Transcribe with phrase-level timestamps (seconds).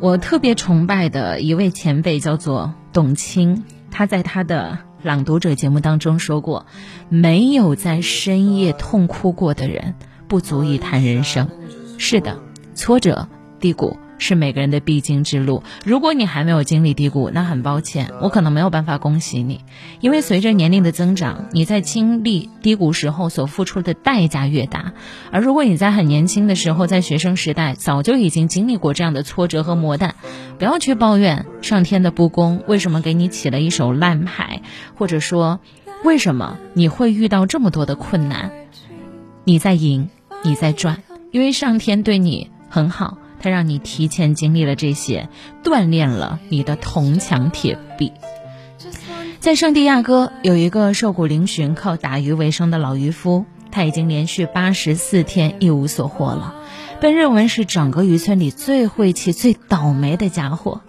[0.00, 6.66] 我特别崇拜的一位前辈叫做董卿，他在他的《朗读者》节目当中说过
[7.08, 9.94] ：“没有在深夜痛哭过的人，
[10.28, 11.48] 不足以谈人生。”
[11.98, 12.38] 是的，
[12.74, 13.28] 挫折、
[13.58, 13.98] 低谷。
[14.20, 15.64] 是每个人的必经之路。
[15.84, 19.62] 如果你还没有经历低谷，那很抱歉，我可能没有办法恭喜你，
[20.00, 24.92] 因为随着年龄的增长，你在经历低谷时候所付出的代价越大。
[25.32, 30.14] 而如果你在很年轻的时候，在学生时代早就已经经历过这样的挫折和磨难，
[30.58, 34.62] 不要去抱怨上天的不公，为什么给你起了一手烂牌，
[34.96, 35.58] 或者说
[36.04, 38.52] 为什么你会遇到这么多的困难？
[39.44, 40.10] 你在赢，
[40.42, 43.16] 你在赚，因为上天对你很好。
[43.40, 45.28] 他让你提前经历了这些，
[45.64, 48.12] 锻炼了你的铜墙铁壁。
[49.40, 56.54] 在圣地亚哥有一个瘦骨嶙峋、靠打鱼为生的老渔夫，他已经连续八十四天一无所获了，
[57.00, 60.82] 被认为是整个渔村里最晦气、最倒霉的家伙。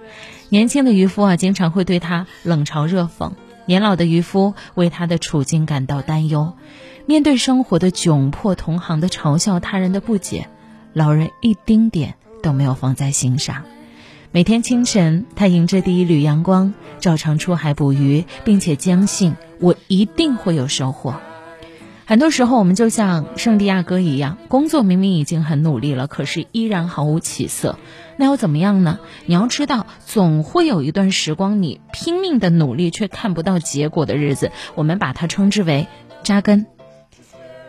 [0.50, 3.32] 年轻的渔夫啊，经常会对他冷嘲热讽；
[3.66, 6.52] 年老的渔夫为他的处境感到担忧。
[7.06, 10.50] 面对生活的窘迫、同行的嘲笑、他人的不解，
[10.92, 12.16] 老人一丁点。
[12.42, 13.64] 都没有放在心上。
[14.32, 21.16] 每天清晨，他迎着第一缕阳光，照常出海捕鱼，并且坚信我一定会有收获。
[22.06, 27.78] 很多时候，我们就像圣地亚哥一样，工作明明已经很努力了，可是依然毫无起色。
[28.18, 29.00] 那又怎么样呢？
[29.26, 35.88] 你要知道，总会有一段时光，你拼命的努力却看不到结果的日子，我们把它称之为
[36.24, 36.66] 扎根。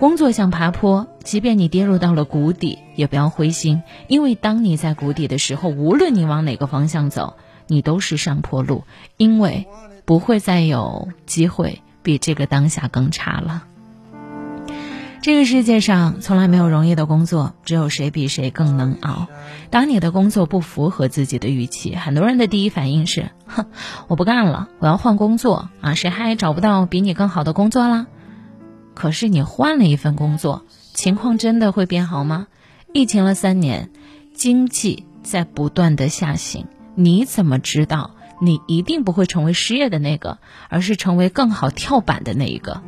[0.02, 7.36] 工作像爬坡，即便你跌入到了谷底，也不要灰心，因为当你在谷底的时候，无论你往哪个方向走，
[7.68, 8.82] 你都是上坡路，
[9.16, 9.68] 因为
[10.04, 13.62] 不会再有机会比这个当下更差了。
[15.20, 19.28] 这个世界上从来没有容易的工作，只有谁比谁更能熬。
[19.70, 23.66] 当你的工作不符合自己的预期，很多人的第一反应是：哼，
[24.08, 25.94] 我不干了，我要换工作啊！
[25.94, 28.08] 谁还找不到比你更好的工作啦？
[28.94, 30.64] 可是你换了一份工作，
[30.94, 32.46] 情况真的会变好吗？
[32.92, 33.90] 疫情了三年，
[34.34, 40.38] 经济在不断的下行，你怎么知道你一定不会成为失业的那个，
[40.68, 42.82] 而是成为更好跳板的那一个？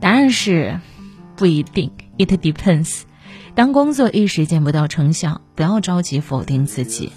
[0.00, 0.80] 答案是
[1.36, 3.02] 不一定，it depends。
[3.54, 7.12] 当工作一时见不到成效，不要着急否定自己，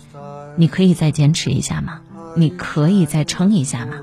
[0.56, 2.02] 你可以再坚持一下吗？
[2.36, 3.96] 你可以再撑一下吗？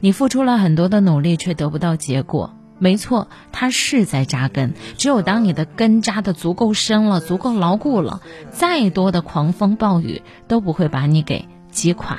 [0.00, 2.54] 你付出了很多的努力，却得不到结果。
[2.78, 4.74] 没错，它是在扎根。
[4.98, 8.20] 只有当你的根扎的足够深了，足够牢固了，
[8.50, 12.18] 再多的狂风暴雨都不会把你给击垮。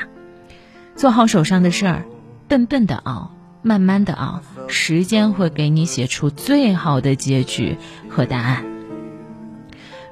[0.96, 2.06] 做好手上的事儿，
[2.48, 7.78] 笨笨的熬，慢慢的熬，时间会给你写出最好的结局
[8.10, 8.64] 和答案。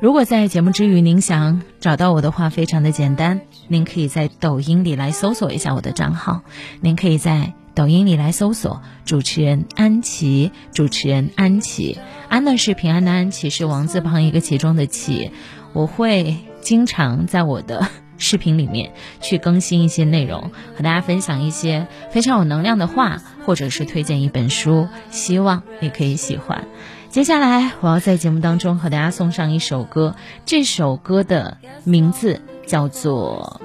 [0.02, 3.40] 如果在节目之余您想找到我的话，非常的简单，
[3.70, 6.42] 您可以在抖音里来搜索一下我的账号，
[6.82, 7.54] 您可以在。
[7.76, 11.98] 抖音里来搜索主持人安琪，主持人安琪，
[12.30, 15.32] 安呢是平安的安，琪是王字旁一个其中的琪。
[15.74, 17.88] 我会经常在我的
[18.20, 26.68] 视频里面去更新一些内容，和大家分享一些非常有能量的话，或者是推荐一本书，希望你可以喜欢。
[27.10, 33.62] 接下来我要在节目当中和大家送上一首歌，这首歌的名字叫做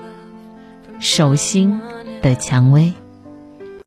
[0.99, 1.81] 《手心
[2.23, 2.95] 的蔷薇》。